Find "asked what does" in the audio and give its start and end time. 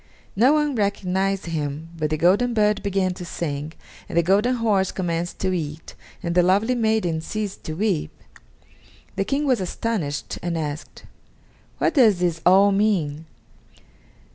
10.57-12.17